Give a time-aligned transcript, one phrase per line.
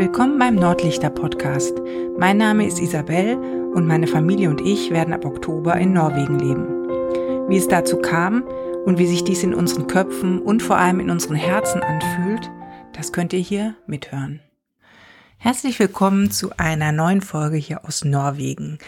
[0.00, 1.74] Willkommen beim Nordlichter Podcast.
[2.16, 3.36] Mein Name ist Isabel
[3.74, 7.48] und meine Familie und ich werden ab Oktober in Norwegen leben.
[7.50, 8.42] Wie es dazu kam
[8.86, 12.50] und wie sich dies in unseren Köpfen und vor allem in unseren Herzen anfühlt,
[12.94, 14.40] das könnt ihr hier mithören.
[15.36, 18.78] Herzlich willkommen zu einer neuen Folge hier aus Norwegen.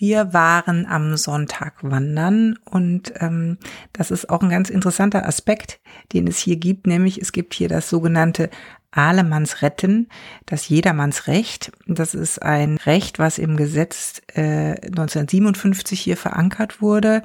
[0.00, 3.58] Wir waren am Sonntag wandern und ähm,
[3.92, 5.80] das ist auch ein ganz interessanter Aspekt,
[6.12, 8.48] den es hier gibt, nämlich es gibt hier das sogenannte
[8.92, 10.08] Ahlemannsretten,
[10.46, 11.72] das Jedermannsrecht.
[11.88, 17.24] Das ist ein Recht, was im Gesetz äh, 1957 hier verankert wurde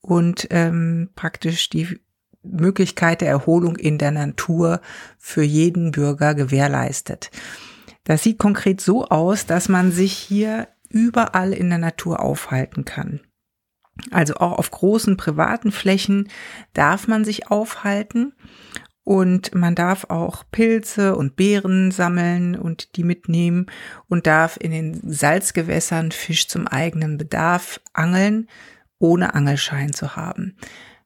[0.00, 1.98] und ähm, praktisch die
[2.44, 4.80] Möglichkeit der Erholung in der Natur
[5.18, 7.32] für jeden Bürger gewährleistet.
[8.04, 13.20] Das sieht konkret so aus, dass man sich hier überall in der Natur aufhalten kann.
[14.10, 16.28] Also auch auf großen privaten Flächen
[16.72, 18.32] darf man sich aufhalten
[19.04, 23.66] und man darf auch Pilze und Beeren sammeln und die mitnehmen
[24.08, 28.48] und darf in den Salzgewässern Fisch zum eigenen Bedarf angeln,
[28.98, 30.56] ohne Angelschein zu haben.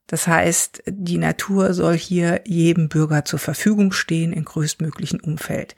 [0.07, 5.75] Das heißt, die Natur soll hier jedem Bürger zur Verfügung stehen in größtmöglichen Umfeld.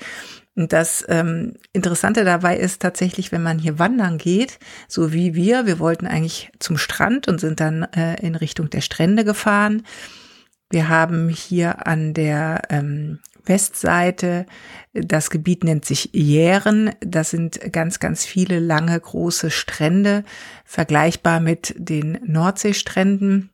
[0.58, 5.66] Und das ähm, Interessante dabei ist tatsächlich, wenn man hier wandern geht, so wie wir,
[5.66, 9.84] wir wollten eigentlich zum Strand und sind dann äh, in Richtung der Strände gefahren.
[10.68, 14.46] Wir haben hier an der ähm, Westseite,
[14.92, 16.90] das Gebiet nennt sich Jären.
[17.00, 20.24] Das sind ganz, ganz viele lange, große Strände,
[20.64, 23.50] vergleichbar mit den Nordseestränden.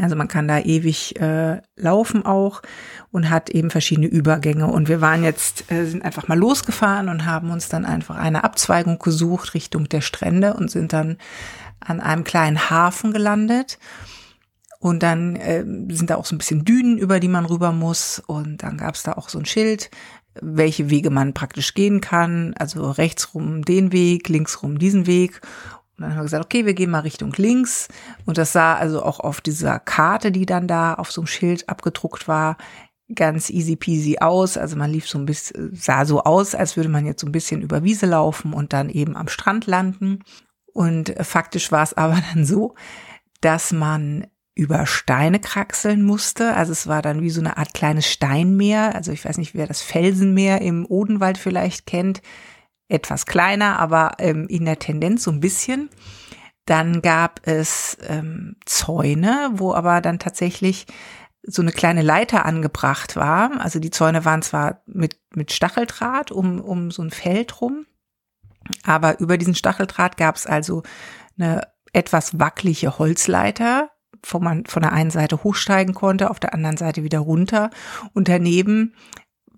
[0.00, 2.62] Also man kann da ewig äh, laufen auch
[3.10, 4.66] und hat eben verschiedene Übergänge.
[4.66, 8.44] Und wir waren jetzt, äh, sind einfach mal losgefahren und haben uns dann einfach eine
[8.44, 11.16] Abzweigung gesucht Richtung der Strände und sind dann
[11.80, 13.78] an einem kleinen Hafen gelandet.
[14.78, 18.22] Und dann äh, sind da auch so ein bisschen Dünen, über die man rüber muss.
[18.26, 19.90] Und dann gab es da auch so ein Schild,
[20.40, 22.54] welche Wege man praktisch gehen kann.
[22.58, 25.40] Also rechts rum den Weg, links rum diesen Weg.
[26.00, 27.88] Und dann haben wir gesagt, okay, wir gehen mal Richtung links.
[28.24, 31.68] Und das sah also auch auf dieser Karte, die dann da auf so einem Schild
[31.68, 32.56] abgedruckt war,
[33.14, 34.56] ganz easy peasy aus.
[34.56, 37.32] Also man lief so ein bisschen, sah so aus, als würde man jetzt so ein
[37.32, 40.20] bisschen über Wiese laufen und dann eben am Strand landen.
[40.72, 42.74] Und faktisch war es aber dann so,
[43.42, 46.54] dass man über Steine kraxeln musste.
[46.54, 48.94] Also es war dann wie so eine Art kleines Steinmeer.
[48.94, 52.22] Also ich weiß nicht, wer das Felsenmeer im Odenwald vielleicht kennt
[52.90, 55.90] etwas kleiner, aber ähm, in der Tendenz so ein bisschen.
[56.66, 60.86] Dann gab es ähm, Zäune, wo aber dann tatsächlich
[61.42, 63.60] so eine kleine Leiter angebracht war.
[63.60, 67.86] Also die Zäune waren zwar mit, mit Stacheldraht um, um so ein Feld rum,
[68.84, 70.82] aber über diesen Stacheldraht gab es also
[71.38, 71.62] eine
[71.92, 73.90] etwas wackelige Holzleiter,
[74.24, 77.70] wo man von der einen Seite hochsteigen konnte, auf der anderen Seite wieder runter.
[78.12, 78.94] Und daneben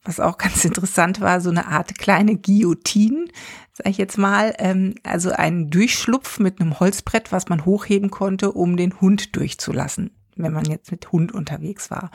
[0.04, 3.26] was auch ganz interessant war, so eine Art kleine Guillotine,
[3.72, 8.52] sag ich jetzt mal, ähm, also ein Durchschlupf mit einem Holzbrett, was man hochheben konnte,
[8.52, 12.10] um den Hund durchzulassen, wenn man jetzt mit Hund unterwegs war.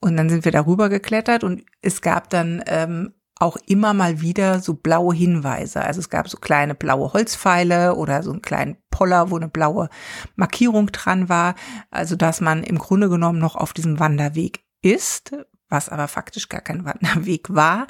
[0.00, 4.60] Und dann sind wir darüber geklettert und es gab dann ähm, auch immer mal wieder
[4.60, 5.82] so blaue Hinweise.
[5.82, 9.88] Also es gab so kleine blaue Holzpfeile oder so einen kleinen Poller, wo eine blaue
[10.36, 11.54] Markierung dran war.
[11.90, 15.32] Also dass man im Grunde genommen noch auf diesem Wanderweg ist,
[15.68, 17.86] was aber faktisch gar kein Wanderweg war,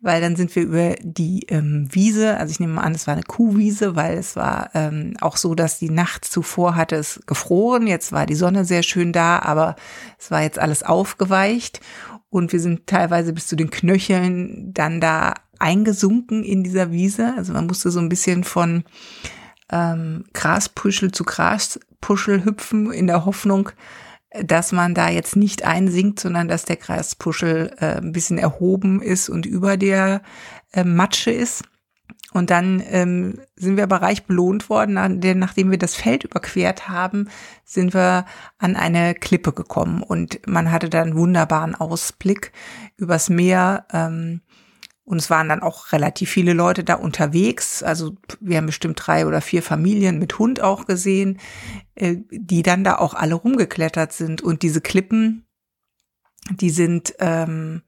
[0.00, 3.22] weil dann sind wir über die ähm, Wiese, also ich nehme an, es war eine
[3.22, 8.12] Kuhwiese, weil es war ähm, auch so, dass die Nacht zuvor hatte es gefroren, jetzt
[8.12, 9.76] war die Sonne sehr schön da, aber
[10.18, 11.80] es war jetzt alles aufgeweicht
[12.30, 17.52] und wir sind teilweise bis zu den Knöcheln dann da eingesunken in dieser Wiese, also
[17.52, 18.84] man musste so ein bisschen von
[19.70, 23.70] ähm, Graspuschel zu Graspuschel hüpfen in der Hoffnung,
[24.40, 29.28] dass man da jetzt nicht einsinkt, sondern dass der Graspuschel äh, ein bisschen erhoben ist
[29.28, 30.22] und über der
[30.72, 31.64] äh, Matsche ist.
[32.32, 36.88] Und dann ähm, sind wir aber reich belohnt worden, denn nachdem wir das Feld überquert
[36.88, 37.28] haben,
[37.64, 38.24] sind wir
[38.58, 42.52] an eine Klippe gekommen und man hatte dann einen wunderbaren Ausblick
[42.96, 43.86] übers Meer.
[43.92, 44.40] Ähm,
[45.04, 47.82] und es waren dann auch relativ viele Leute da unterwegs.
[47.82, 51.38] Also wir haben bestimmt drei oder vier Familien mit Hund auch gesehen,
[51.96, 54.42] äh, die dann da auch alle rumgeklettert sind.
[54.42, 55.44] Und diese Klippen,
[56.50, 57.82] die sind ähm,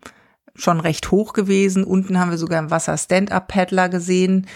[0.57, 1.85] schon recht hoch gewesen.
[1.85, 4.49] Unten haben wir sogar im Wasser Stand-Up-Paddler gesehen,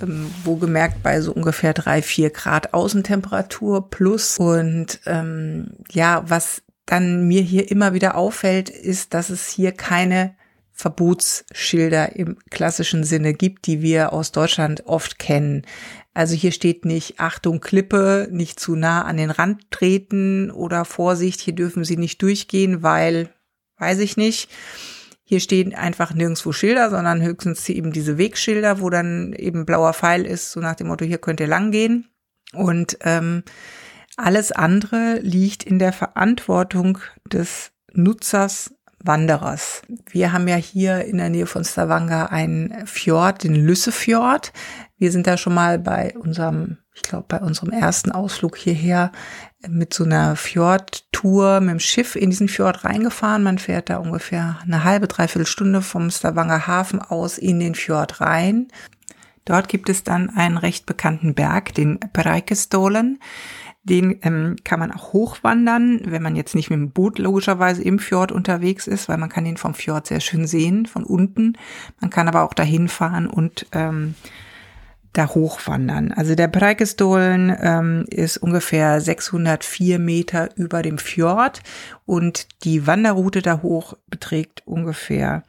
[0.00, 4.38] ähm, wo gemerkt bei so ungefähr drei, vier Grad Außentemperatur plus.
[4.38, 10.36] Und ähm, ja, was dann mir hier immer wieder auffällt, ist, dass es hier keine
[10.78, 15.62] Verbotsschilder im klassischen Sinne gibt, die wir aus Deutschland oft kennen.
[16.14, 21.40] Also hier steht nicht Achtung Klippe, nicht zu nah an den Rand treten oder Vorsicht,
[21.40, 23.28] hier dürfen Sie nicht durchgehen, weil,
[23.78, 24.48] weiß ich nicht.
[25.24, 30.24] Hier stehen einfach nirgendwo Schilder, sondern höchstens eben diese Wegschilder, wo dann eben blauer Pfeil
[30.24, 32.08] ist, so nach dem Motto, hier könnt ihr lang gehen.
[32.52, 33.42] Und ähm,
[34.16, 39.82] alles andere liegt in der Verantwortung des Nutzers Wanderers.
[40.10, 44.52] Wir haben ja hier in der Nähe von Stavanger einen Fjord, den Lüssefjord.
[44.98, 49.12] Wir sind da schon mal bei unserem, ich glaube, bei unserem ersten Ausflug hierher
[49.66, 53.42] mit so einer Fjordtour mit dem Schiff in diesen Fjord reingefahren.
[53.42, 58.20] Man fährt da ungefähr eine halbe, dreiviertel Stunde vom Stavanger Hafen aus in den Fjord
[58.20, 58.68] rein.
[59.44, 63.18] Dort gibt es dann einen recht bekannten Berg, den Breikestolen.
[63.88, 67.98] Den ähm, kann man auch hochwandern, wenn man jetzt nicht mit dem Boot logischerweise im
[67.98, 71.56] Fjord unterwegs ist, weil man kann ihn vom Fjord sehr schön sehen, von unten.
[72.00, 74.14] Man kann aber auch dahin fahren und ähm,
[75.12, 76.12] da hochwandern.
[76.12, 81.62] Also der Breikestolen ähm, ist ungefähr 604 Meter über dem Fjord
[82.06, 85.42] und die Wanderroute da hoch beträgt ungefähr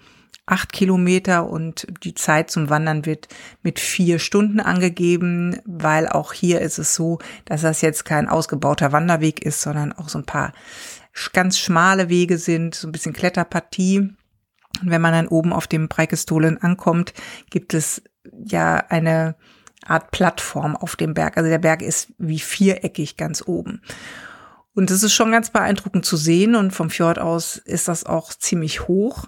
[0.50, 3.28] acht Kilometer und die Zeit zum Wandern wird
[3.62, 8.92] mit vier Stunden angegeben, weil auch hier ist es so, dass das jetzt kein ausgebauter
[8.92, 10.54] Wanderweg ist, sondern auch so ein paar
[11.34, 14.00] ganz schmale Wege sind, so ein bisschen Kletterpartie.
[14.82, 17.14] Und wenn man dann oben auf dem Breikestolen ankommt,
[17.50, 18.02] gibt es
[18.46, 19.36] ja eine
[19.86, 21.38] Art Plattform auf dem Berg.
[21.38, 23.82] Also der Berg ist wie viereckig ganz oben.
[24.74, 28.34] Und es ist schon ganz beeindruckend zu sehen und vom Fjord aus ist das auch
[28.34, 29.26] ziemlich hoch.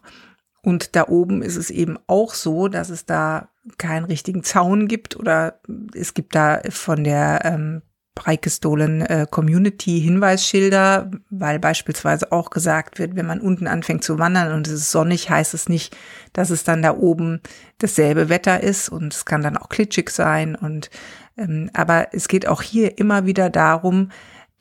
[0.63, 5.15] Und da oben ist es eben auch so, dass es da keinen richtigen Zaun gibt
[5.15, 5.59] oder
[5.93, 7.81] es gibt da von der ähm,
[8.13, 14.53] Breikestolen äh, Community Hinweisschilder, weil beispielsweise auch gesagt wird, wenn man unten anfängt zu wandern
[14.53, 15.95] und es ist sonnig, heißt es nicht,
[16.33, 17.39] dass es dann da oben
[17.77, 20.55] dasselbe Wetter ist und es kann dann auch klitschig sein.
[20.55, 20.89] Und
[21.37, 24.09] ähm, aber es geht auch hier immer wieder darum,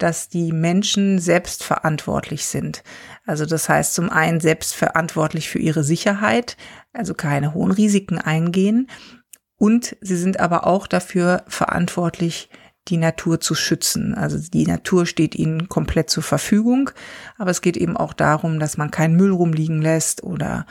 [0.03, 2.83] dass die Menschen selbstverantwortlich sind.
[3.27, 6.57] Also das heißt zum einen selbstverantwortlich für ihre Sicherheit,
[6.93, 8.89] also keine hohen Risiken eingehen.
[9.57, 12.49] Und sie sind aber auch dafür verantwortlich,
[12.89, 14.15] die Natur zu schützen.
[14.15, 16.91] Also die Natur steht ihnen komplett zur Verfügung,
[17.39, 20.67] aber es geht eben auch darum, dass man keinen Müll rumliegen lässt oder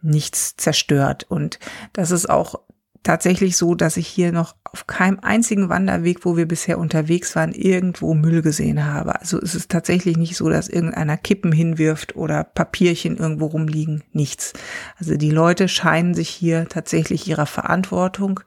[0.00, 1.26] nichts zerstört.
[1.28, 1.58] Und
[1.92, 2.60] das ist auch
[3.02, 7.52] tatsächlich so, dass ich hier noch auf keinem einzigen Wanderweg, wo wir bisher unterwegs waren,
[7.52, 9.18] irgendwo Müll gesehen habe.
[9.20, 14.02] Also es ist tatsächlich nicht so, dass irgendeiner Kippen hinwirft oder Papierchen irgendwo rumliegen.
[14.12, 14.52] Nichts.
[14.98, 18.40] Also die Leute scheinen sich hier tatsächlich ihrer Verantwortung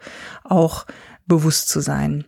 [0.44, 0.86] auch
[1.28, 2.26] bewusst zu sein.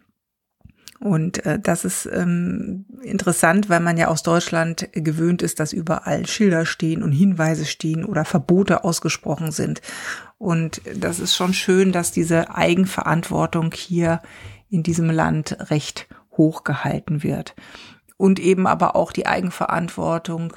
[1.00, 6.26] Und äh, das ist ähm, interessant, weil man ja aus Deutschland gewöhnt ist, dass überall
[6.26, 9.82] Schilder stehen und Hinweise stehen oder Verbote ausgesprochen sind.
[10.40, 14.22] Und das ist schon schön, dass diese Eigenverantwortung hier
[14.70, 17.56] in diesem Land recht hoch gehalten wird.
[18.18, 20.54] Und eben aber auch die Eigenverantwortung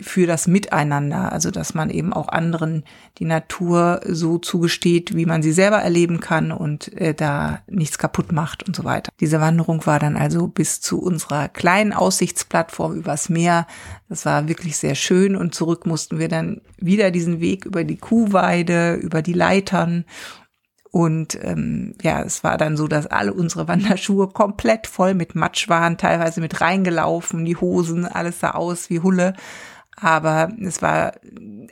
[0.00, 2.84] für das Miteinander, also dass man eben auch anderen
[3.18, 8.30] die Natur so zugesteht, wie man sie selber erleben kann und äh, da nichts kaputt
[8.30, 9.10] macht und so weiter.
[9.18, 13.66] Diese Wanderung war dann also bis zu unserer kleinen Aussichtsplattform übers Meer.
[14.08, 17.98] Das war wirklich sehr schön und zurück mussten wir dann wieder diesen Weg über die
[17.98, 20.04] Kuhweide, über die Leitern
[20.92, 25.68] und ähm, ja, es war dann so, dass alle unsere Wanderschuhe komplett voll mit Matsch
[25.68, 29.34] waren, teilweise mit reingelaufen, die Hosen, alles sah aus wie Hulle
[30.00, 31.12] aber es war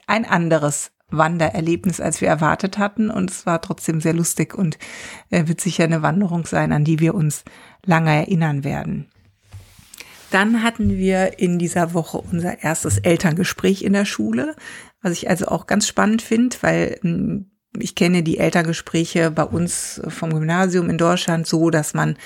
[0.06, 3.10] ein anderes Wandererlebnis, als wir erwartet hatten.
[3.10, 4.78] Und es war trotzdem sehr lustig und
[5.30, 7.44] äh, wird sicher eine Wanderung sein, an die wir uns
[7.84, 9.08] lange erinnern werden.
[10.30, 14.54] Dann hatten wir in dieser Woche unser erstes Elterngespräch in der Schule,
[15.00, 20.00] was ich also auch ganz spannend finde, weil hm, ich kenne die Elterngespräche bei uns
[20.08, 22.16] vom Gymnasium in Deutschland so, dass man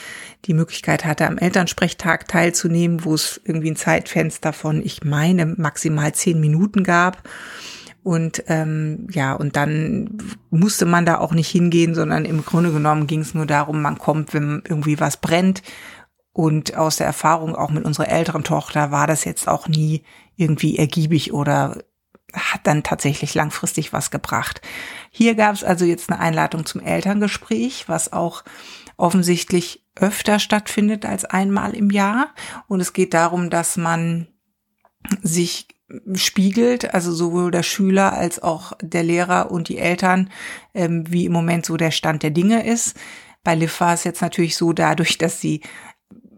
[0.44, 6.14] die Möglichkeit hatte, am Elternsprechtag teilzunehmen, wo es irgendwie ein Zeitfenster von, ich meine, maximal
[6.14, 7.28] zehn Minuten gab.
[8.04, 10.18] Und ähm, ja, und dann
[10.50, 13.98] musste man da auch nicht hingehen, sondern im Grunde genommen ging es nur darum, man
[13.98, 15.62] kommt, wenn irgendwie was brennt.
[16.32, 20.02] Und aus der Erfahrung auch mit unserer älteren Tochter war das jetzt auch nie
[20.36, 21.84] irgendwie ergiebig oder
[22.32, 24.60] hat dann tatsächlich langfristig was gebracht.
[25.10, 28.44] Hier gab es also jetzt eine Einladung zum Elterngespräch, was auch
[28.96, 32.34] offensichtlich öfter stattfindet als einmal im Jahr.
[32.68, 34.28] Und es geht darum, dass man
[35.22, 35.68] sich
[36.14, 40.30] spiegelt, also sowohl der Schüler als auch der Lehrer und die Eltern,
[40.74, 42.96] ähm, wie im Moment so der Stand der Dinge ist.
[43.44, 45.60] Bei Liv war es jetzt natürlich so, dadurch, dass sie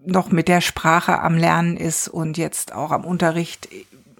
[0.07, 3.69] noch mit der Sprache am Lernen ist und jetzt auch am Unterricht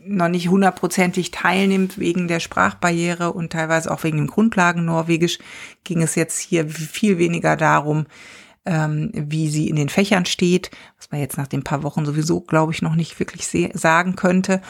[0.07, 5.39] noch nicht hundertprozentig teilnimmt wegen der Sprachbarriere und teilweise auch wegen dem Grundlagen Norwegisch,
[5.85, 8.07] ging es jetzt hier viel weniger darum,
[8.67, 12.41] ähm, wie sie in den Fächern steht, was man jetzt nach den paar Wochen sowieso,
[12.41, 14.63] glaube ich, noch nicht wirklich sagen könnte,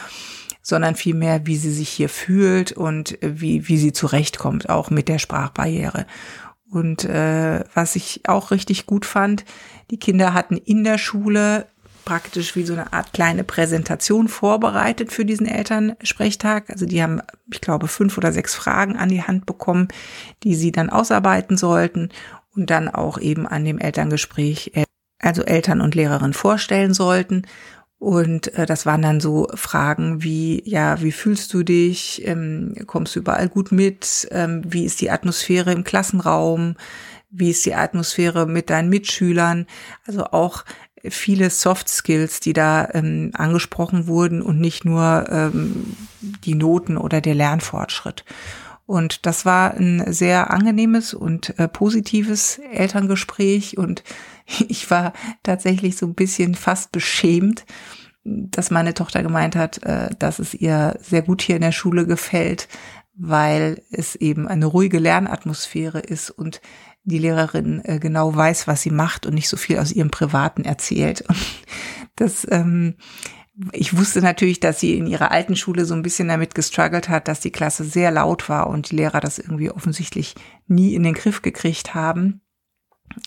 [0.61, 5.19] sondern vielmehr, wie sie sich hier fühlt und wie, wie sie zurechtkommt, auch mit der
[5.19, 6.05] Sprachbarriere.
[6.69, 9.45] Und äh, was ich auch richtig gut fand,
[9.91, 11.67] die Kinder hatten in der Schule
[12.05, 16.69] praktisch wie so eine Art kleine Präsentation vorbereitet für diesen Elternsprechtag.
[16.69, 17.21] Also die haben,
[17.51, 19.87] ich glaube, fünf oder sechs Fragen an die Hand bekommen,
[20.43, 22.09] die sie dann ausarbeiten sollten
[22.55, 24.85] und dann auch eben an dem Elterngespräch, äh,
[25.19, 27.43] also Eltern und Lehrerin vorstellen sollten.
[27.97, 32.25] Und äh, das waren dann so Fragen wie, ja, wie fühlst du dich?
[32.25, 34.27] Ähm, kommst du überall gut mit?
[34.31, 36.75] Ähm, wie ist die Atmosphäre im Klassenraum?
[37.29, 39.65] Wie ist die Atmosphäre mit deinen Mitschülern?
[40.05, 40.63] Also auch
[41.09, 45.95] viele Soft Skills, die da ähm, angesprochen wurden und nicht nur ähm,
[46.43, 48.23] die Noten oder der Lernfortschritt.
[48.85, 54.03] Und das war ein sehr angenehmes und äh, positives Elterngespräch und
[54.67, 57.65] ich war tatsächlich so ein bisschen fast beschämt,
[58.23, 62.05] dass meine Tochter gemeint hat, äh, dass es ihr sehr gut hier in der Schule
[62.05, 62.67] gefällt,
[63.17, 66.61] weil es eben eine ruhige Lernatmosphäre ist und
[67.03, 70.65] die Lehrerin äh, genau weiß, was sie macht und nicht so viel aus ihrem Privaten
[70.65, 71.21] erzählt.
[71.21, 71.37] Und
[72.15, 72.95] das, ähm,
[73.71, 77.27] ich wusste natürlich, dass sie in ihrer alten Schule so ein bisschen damit gestruggelt hat,
[77.27, 80.35] dass die Klasse sehr laut war und die Lehrer das irgendwie offensichtlich
[80.67, 82.41] nie in den Griff gekriegt haben.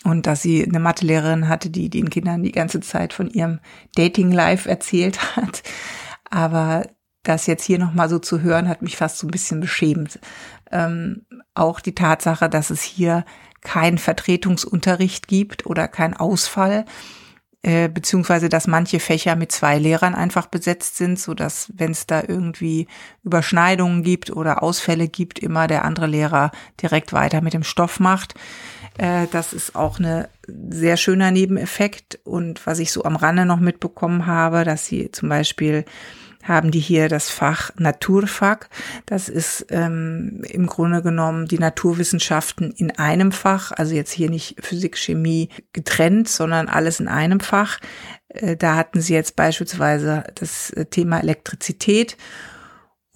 [0.03, 3.59] Und dass sie eine Mathelehrerin hatte, die den Kindern die ganze Zeit von ihrem
[3.95, 5.63] Dating-Life erzählt hat.
[6.29, 6.85] Aber
[7.23, 10.19] das jetzt hier nochmal so zu hören, hat mich fast so ein bisschen beschämt.
[10.71, 13.25] Ähm, auch die Tatsache, dass es hier
[13.61, 16.85] kein Vertretungsunterricht gibt oder kein Ausfall,
[17.61, 22.07] äh, beziehungsweise dass manche Fächer mit zwei Lehrern einfach besetzt sind, so dass wenn es
[22.07, 22.87] da irgendwie
[23.23, 28.35] Überschneidungen gibt oder Ausfälle gibt, immer der andere Lehrer direkt weiter mit dem Stoff macht.
[28.97, 32.19] Äh, das ist auch eine sehr schöner Nebeneffekt.
[32.23, 35.83] Und was ich so am Rande noch mitbekommen habe, dass sie zum Beispiel
[36.49, 38.67] haben die hier das Fach Naturfach.
[39.05, 44.57] Das ist ähm, im Grunde genommen die Naturwissenschaften in einem Fach, also jetzt hier nicht
[44.59, 47.79] Physik, Chemie getrennt, sondern alles in einem Fach.
[48.29, 52.17] Äh, da hatten sie jetzt beispielsweise das äh, Thema Elektrizität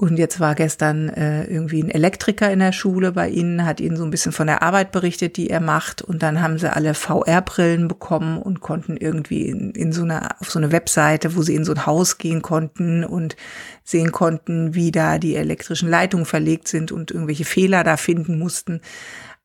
[0.04, 3.96] und jetzt war gestern äh, irgendwie ein Elektriker in der Schule bei ihnen, hat ihnen
[3.96, 6.02] so ein bisschen von der Arbeit berichtet, die er macht.
[6.02, 10.52] Und dann haben sie alle VR-Brillen bekommen und konnten irgendwie in, in so eine, auf
[10.52, 13.38] so eine Webseite, wo sie in so ein Haus gehen konnten und
[13.86, 18.82] sehen konnten, wie da die elektrischen Leitungen verlegt sind und irgendwelche Fehler da finden mussten.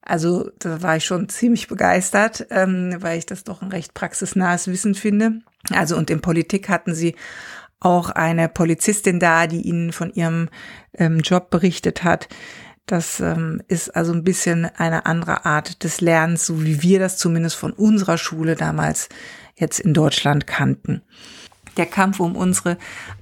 [0.03, 4.67] Also da war ich schon ziemlich begeistert, ähm, weil ich das doch ein recht praxisnahes
[4.67, 5.35] Wissen finde.
[5.71, 7.15] Also und in Politik hatten sie
[7.80, 10.49] auch eine Polizistin da, die ihnen von ihrem
[10.94, 12.28] ähm, Job berichtet hat.
[12.87, 17.18] Das ähm, ist also ein bisschen eine andere Art des Lernens, so wie wir das
[17.18, 19.08] zumindest von unserer Schule damals
[19.56, 21.02] jetzt in Deutschland kannten.
[21.76, 22.78] Der Kampf um unsere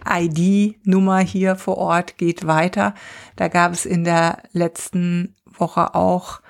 [0.09, 2.95] ID-Nummer hier vor Ort geht weiter.
[3.35, 6.41] Da gab es in der letzten Woche auch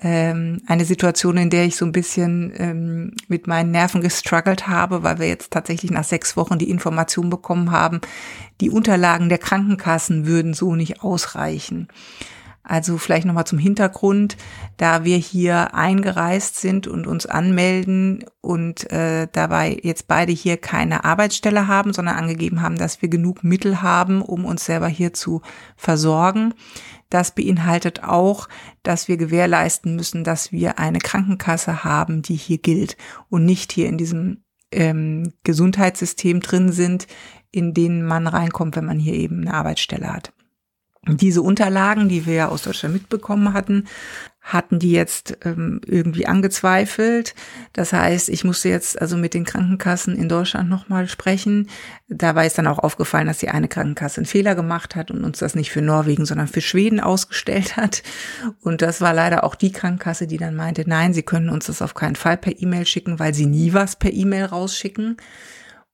[0.00, 5.02] ähm, eine Situation, in der ich so ein bisschen ähm, mit meinen Nerven gestruggelt habe,
[5.02, 8.00] weil wir jetzt tatsächlich nach sechs Wochen die Information bekommen haben,
[8.60, 11.88] die Unterlagen der Krankenkassen würden so nicht ausreichen.
[12.68, 14.36] Also vielleicht nochmal zum Hintergrund,
[14.76, 21.02] da wir hier eingereist sind und uns anmelden und äh, dabei jetzt beide hier keine
[21.04, 25.40] Arbeitsstelle haben, sondern angegeben haben, dass wir genug Mittel haben, um uns selber hier zu
[25.76, 26.52] versorgen.
[27.10, 28.48] Das beinhaltet auch,
[28.82, 32.96] dass wir gewährleisten müssen, dass wir eine Krankenkasse haben, die hier gilt
[33.28, 37.06] und nicht hier in diesem ähm, Gesundheitssystem drin sind,
[37.50, 40.32] in denen man reinkommt, wenn man hier eben eine Arbeitsstelle hat.
[41.06, 43.86] Diese Unterlagen, die wir ja aus Deutschland mitbekommen hatten,
[44.48, 47.34] hatten die jetzt ähm, irgendwie angezweifelt.
[47.74, 51.68] Das heißt, ich musste jetzt also mit den Krankenkassen in Deutschland nochmal sprechen.
[52.08, 55.38] Dabei ist dann auch aufgefallen, dass die eine Krankenkasse einen Fehler gemacht hat und uns
[55.38, 58.02] das nicht für Norwegen, sondern für Schweden ausgestellt hat.
[58.62, 61.82] Und das war leider auch die Krankenkasse, die dann meinte, nein, sie können uns das
[61.82, 65.18] auf keinen Fall per E-Mail schicken, weil sie nie was per E-Mail rausschicken.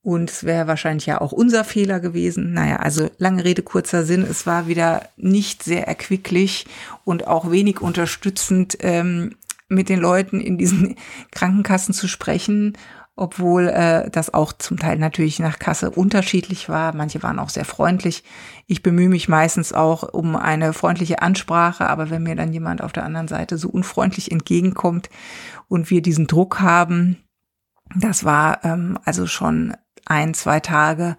[0.05, 2.53] Und es wäre wahrscheinlich ja auch unser Fehler gewesen.
[2.53, 4.23] Naja, also lange Rede, kurzer Sinn.
[4.23, 6.67] Es war wieder nicht sehr erquicklich
[7.05, 9.35] und auch wenig unterstützend, ähm,
[9.69, 10.97] mit den Leuten in diesen
[11.31, 12.77] Krankenkassen zu sprechen,
[13.17, 16.95] obwohl äh, das auch zum Teil natürlich nach Kasse unterschiedlich war.
[16.95, 18.25] Manche waren auch sehr freundlich.
[18.67, 22.93] Ich bemühe mich meistens auch um eine freundliche Ansprache, aber wenn mir dann jemand auf
[22.93, 25.09] der anderen Seite so unfreundlich entgegenkommt
[25.67, 27.17] und wir diesen Druck haben,
[27.97, 29.75] das war ähm, also schon
[30.07, 31.17] ein, zwei Tage,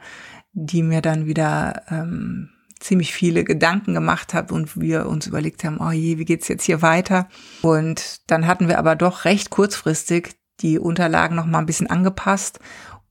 [0.53, 2.49] die mir dann wieder ähm,
[2.79, 6.63] ziemlich viele Gedanken gemacht habe und wir uns überlegt haben, oh je, wie geht's jetzt
[6.63, 7.27] hier weiter?
[7.61, 12.59] Und dann hatten wir aber doch recht kurzfristig die Unterlagen noch mal ein bisschen angepasst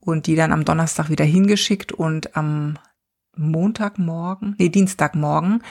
[0.00, 2.78] und die dann am Donnerstag wieder hingeschickt und am
[3.36, 5.62] Montagmorgen, nee, Dienstagmorgen,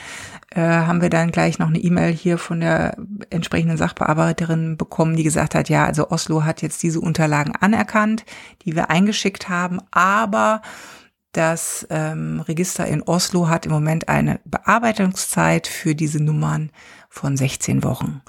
[0.50, 2.96] äh, haben wir dann gleich noch eine E-Mail hier von der
[3.30, 8.24] entsprechenden Sachbearbeiterin bekommen, die gesagt hat, ja, also Oslo hat jetzt diese Unterlagen anerkannt,
[8.64, 10.62] die wir eingeschickt haben, aber
[11.32, 16.70] das ähm, Register in Oslo hat im Moment eine Bearbeitungszeit für diese Nummern
[17.08, 18.22] von 16 Wochen.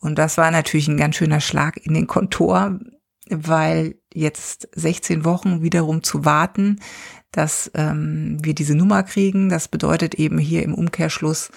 [0.00, 2.78] Und das war natürlich ein ganz schöner Schlag in den Kontor,
[3.30, 6.80] weil jetzt 16 Wochen wiederum zu warten,
[7.30, 9.48] dass ähm, wir diese Nummer kriegen.
[9.48, 11.50] Das bedeutet eben hier im Umkehrschluss,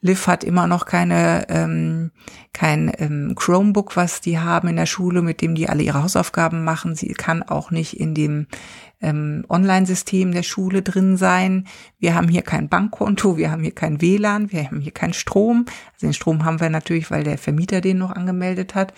[0.00, 2.12] Liv hat immer noch keine ähm,
[2.52, 6.62] kein ähm, Chromebook, was die haben in der Schule, mit dem die alle ihre Hausaufgaben
[6.62, 6.94] machen.
[6.94, 8.46] Sie kann auch nicht in dem
[9.00, 11.66] ähm, Online-System der Schule drin sein.
[11.98, 15.66] Wir haben hier kein Bankkonto, wir haben hier kein WLAN, wir haben hier keinen Strom.
[15.94, 18.94] Also den Strom haben wir natürlich, weil der Vermieter den noch angemeldet hat.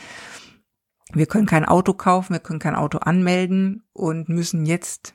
[1.12, 5.14] Wir können kein Auto kaufen, wir können kein Auto anmelden und müssen jetzt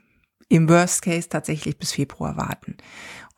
[0.49, 2.77] im Worst Case tatsächlich bis Februar warten.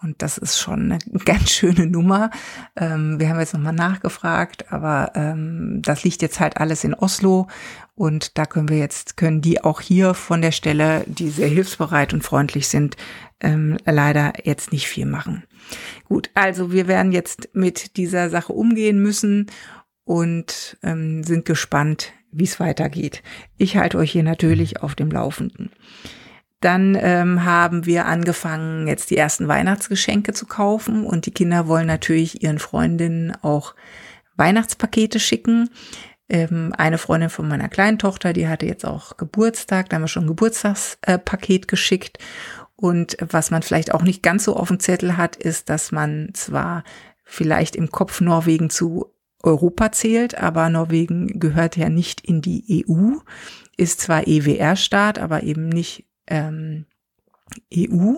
[0.01, 2.29] Und das ist schon eine ganz schöne Nummer.
[2.75, 7.47] Ähm, wir haben jetzt nochmal nachgefragt, aber ähm, das liegt jetzt halt alles in Oslo
[7.95, 12.13] und da können wir jetzt, können die auch hier von der Stelle, die sehr hilfsbereit
[12.13, 12.95] und freundlich sind,
[13.39, 15.43] ähm, leider jetzt nicht viel machen.
[16.07, 19.47] Gut, also wir werden jetzt mit dieser Sache umgehen müssen
[20.03, 23.23] und ähm, sind gespannt, wie es weitergeht.
[23.57, 25.71] Ich halte euch hier natürlich auf dem Laufenden.
[26.59, 31.85] Dann ähm, haben wir angefangen, jetzt die ersten Weihnachtsgeschenke zu kaufen und die Kinder wollen
[31.85, 33.75] natürlich ihren Freundinnen auch
[34.37, 35.69] Weihnachtspakete schicken.
[36.29, 40.07] Ähm, eine Freundin von meiner kleinen Tochter, die hatte jetzt auch Geburtstag, da haben wir
[40.07, 42.17] schon ein Geburtstagspaket geschickt.
[42.75, 46.29] Und was man vielleicht auch nicht ganz so auf dem Zettel hat, ist, dass man
[46.33, 46.83] zwar
[47.23, 49.13] vielleicht im Kopf Norwegen zu
[49.47, 53.17] Europa zählt, aber Norwegen gehört ja nicht in die EU,
[53.77, 56.85] ist zwar EWR-Staat, aber eben nicht ähm,
[57.73, 58.15] EU.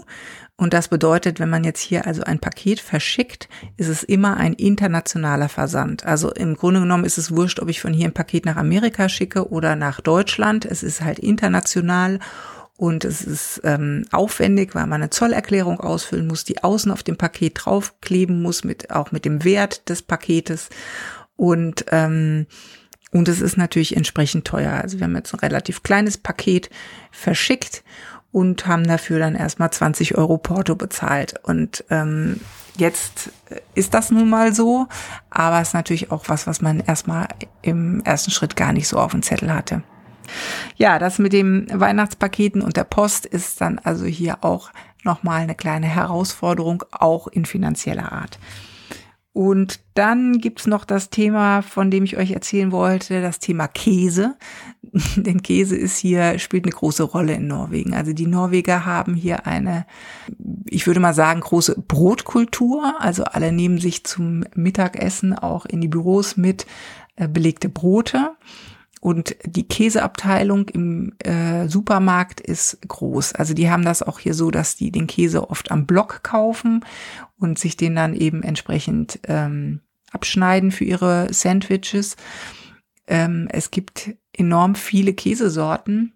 [0.58, 4.54] Und das bedeutet, wenn man jetzt hier also ein Paket verschickt, ist es immer ein
[4.54, 6.06] internationaler Versand.
[6.06, 9.08] Also im Grunde genommen ist es wurscht, ob ich von hier ein Paket nach Amerika
[9.08, 10.66] schicke oder nach Deutschland.
[10.66, 12.20] Es ist halt international
[12.76, 17.18] und es ist ähm, aufwendig, weil man eine Zollerklärung ausfüllen muss, die außen auf dem
[17.18, 20.70] Paket draufkleben muss, mit auch mit dem Wert des Paketes.
[21.40, 22.48] Und ähm,
[23.12, 24.74] und es ist natürlich entsprechend teuer.
[24.74, 26.70] Also wir haben jetzt ein relativ kleines Paket
[27.12, 27.84] verschickt
[28.32, 31.34] und haben dafür dann erstmal 20 Euro Porto bezahlt.
[31.42, 32.40] Und ähm,
[32.78, 33.32] jetzt
[33.74, 34.88] ist das nun mal so,
[35.32, 37.28] aber es ist natürlich auch was, was man erstmal
[37.64, 39.82] im ersten Schritt gar nicht so auf dem Zettel hatte.
[40.76, 44.70] Ja, das mit dem Weihnachtspaketen und der Post ist dann also hier auch
[45.04, 48.38] nochmal eine kleine Herausforderung, auch in finanzieller Art.
[49.32, 54.36] Und dann gibt's noch das Thema, von dem ich euch erzählen wollte, das Thema Käse.
[55.16, 57.94] Denn Käse ist hier, spielt eine große Rolle in Norwegen.
[57.94, 59.86] Also die Norweger haben hier eine,
[60.66, 62.96] ich würde mal sagen, große Brotkultur.
[63.00, 66.66] Also alle nehmen sich zum Mittagessen auch in die Büros mit
[67.16, 68.32] äh, belegte Brote.
[69.02, 73.34] Und die Käseabteilung im äh, Supermarkt ist groß.
[73.34, 76.84] Also die haben das auch hier so, dass die den Käse oft am Block kaufen
[77.40, 82.16] und sich den dann eben entsprechend ähm, abschneiden für ihre Sandwiches.
[83.08, 86.14] Ähm, es gibt enorm viele Käsesorten.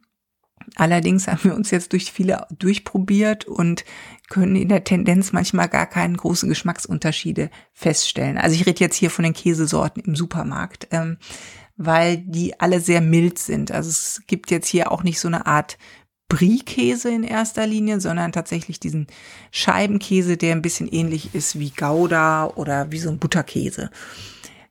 [0.75, 3.83] Allerdings haben wir uns jetzt durch viele durchprobiert und
[4.29, 8.37] können in der Tendenz manchmal gar keine großen Geschmacksunterschiede feststellen.
[8.37, 10.87] Also ich rede jetzt hier von den Käsesorten im Supermarkt.
[10.91, 11.17] Ähm,
[11.75, 13.71] weil die alle sehr mild sind.
[13.71, 15.77] Also es gibt jetzt hier auch nicht so eine Art
[16.33, 19.05] Brie-Käse in erster Linie, sondern tatsächlich diesen
[19.51, 23.91] Scheibenkäse, der ein bisschen ähnlich ist wie Gouda oder wie so ein Butterkäse.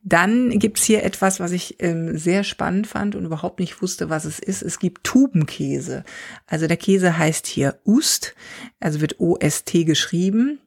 [0.03, 4.25] Dann gibt's hier etwas, was ich ähm, sehr spannend fand und überhaupt nicht wusste, was
[4.25, 4.63] es ist.
[4.63, 6.03] Es gibt Tubenkäse.
[6.49, 8.35] Also der Käse heißt hier Ust,
[8.81, 10.59] also wird O-S-T geschrieben.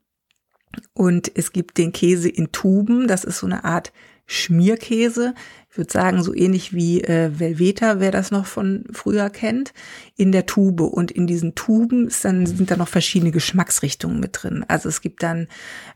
[0.93, 3.09] Und es gibt den Käse in Tuben.
[3.09, 3.91] Das ist so eine Art
[4.25, 5.33] Schmierkäse.
[5.69, 9.73] Ich würde sagen, so ähnlich wie äh, Velveta, wer das noch von früher kennt,
[10.15, 10.81] in der Tube.
[10.81, 14.63] Und in diesen Tuben ist dann, sind da noch verschiedene Geschmacksrichtungen mit drin.
[14.67, 15.47] Also es gibt dann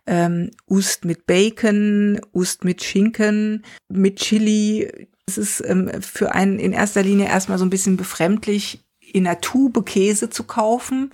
[0.06, 5.08] ähm, Ust mit Bacon, Ust mit Schinken, mit Chili.
[5.26, 9.42] Es ist ähm, für einen in erster Linie erstmal so ein bisschen befremdlich, in der
[9.42, 11.10] Tube Käse zu kaufen.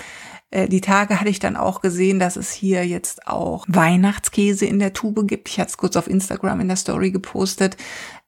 [0.51, 4.79] Äh, die Tage hatte ich dann auch gesehen, dass es hier jetzt auch Weihnachtskäse in
[4.79, 5.49] der Tube gibt.
[5.49, 7.77] Ich hatte es kurz auf Instagram in der Story gepostet.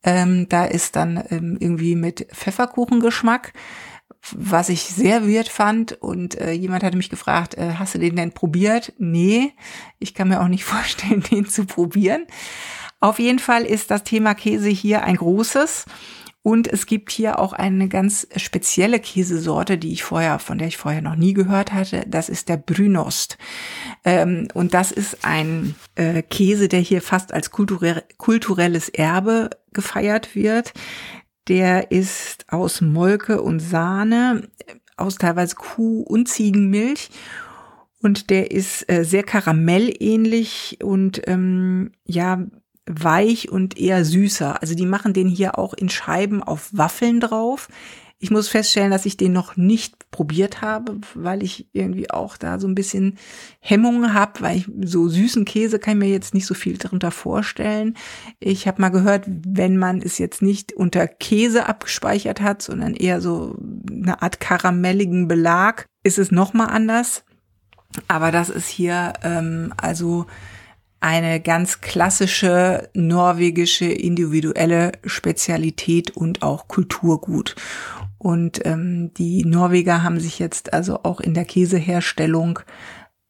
[0.03, 3.53] Ähm, da ist dann ähm, irgendwie mit Pfefferkuchengeschmack,
[4.35, 5.93] was ich sehr weird fand.
[5.93, 8.93] Und äh, jemand hatte mich gefragt, äh, hast du den denn probiert?
[8.97, 9.53] Nee,
[9.99, 12.25] ich kann mir auch nicht vorstellen, den zu probieren.
[12.99, 15.85] Auf jeden Fall ist das Thema Käse hier ein großes.
[16.47, 20.77] Und es gibt hier auch eine ganz spezielle Käsesorte, die ich vorher, von der ich
[20.77, 22.05] vorher noch nie gehört hatte.
[22.07, 23.37] Das ist der Brünost.
[24.05, 30.35] Ähm, und das ist ein äh, Käse, der hier fast als kulturell, kulturelles Erbe gefeiert
[30.35, 30.71] wird.
[31.49, 34.47] Der ist aus Molke und Sahne,
[34.95, 37.09] aus teilweise Kuh- und Ziegenmilch.
[38.01, 42.47] Und der ist äh, sehr karamellähnlich und ähm, ja,
[42.87, 44.61] weich und eher süßer.
[44.61, 47.67] Also die machen den hier auch in Scheiben auf Waffeln drauf.
[48.19, 52.59] Ich muss feststellen, dass ich den noch nicht probiert habe, weil ich irgendwie auch da
[52.59, 53.19] so ein bisschen
[53.59, 57.11] Hemmungen habe, weil ich so süßen Käse kann ich mir jetzt nicht so viel darunter
[57.11, 57.95] vorstellen.
[58.39, 63.21] Ich habe mal gehört, wenn man es jetzt nicht unter Käse abgespeichert hat, sondern eher
[63.21, 63.55] so
[63.87, 67.23] eine Art karamelligen Belag, ist es noch mal anders.
[68.07, 70.25] Aber das ist hier ähm, also
[70.99, 77.55] eine ganz klassische norwegische individuelle Spezialität und auch Kulturgut.
[78.17, 82.59] Und ähm, die Norweger haben sich jetzt also auch in der Käseherstellung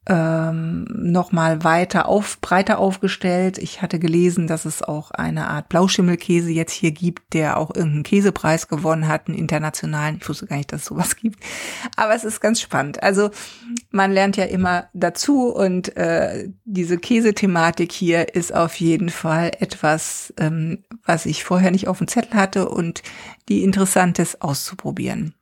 [0.08, 3.58] ähm, nochmal weiter auf, breiter aufgestellt.
[3.58, 8.04] Ich hatte gelesen, dass es auch eine Art Blauschimmelkäse jetzt hier gibt, der auch irgendeinen
[8.04, 10.17] Käsepreis gewonnen hat, einen internationalen.
[10.22, 11.43] Ich wusste gar nicht, dass es sowas gibt.
[11.98, 13.04] Aber es ist ganz spannend.
[13.04, 13.32] Also
[13.91, 20.34] man lernt ja immer dazu und äh, diese Käsethematik hier ist auf jeden Fall etwas,
[20.38, 23.04] ähm, was ich vorher nicht auf dem Zettel hatte und
[23.50, 25.34] die interessant ist auszuprobieren.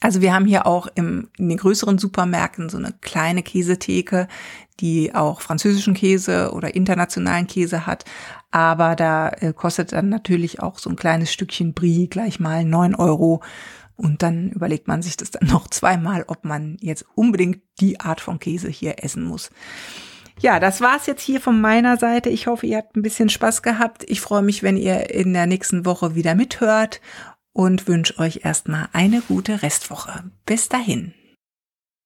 [0.00, 4.28] Also wir haben hier auch im, in den größeren Supermärkten so eine kleine Käsetheke,
[4.80, 8.04] die auch französischen Käse oder internationalen Käse hat.
[8.50, 12.94] Aber da äh, kostet dann natürlich auch so ein kleines Stückchen Brie gleich mal neun
[12.94, 13.42] Euro.
[13.96, 18.20] Und dann überlegt man sich das dann noch zweimal, ob man jetzt unbedingt die Art
[18.20, 19.50] von Käse hier essen muss.
[20.38, 22.28] Ja, das war's jetzt hier von meiner Seite.
[22.28, 24.04] Ich hoffe, ihr habt ein bisschen Spaß gehabt.
[24.06, 27.00] Ich freue mich, wenn ihr in der nächsten Woche wieder mithört
[27.56, 30.24] und wünsche euch erstmal eine gute Restwoche.
[30.44, 31.14] Bis dahin.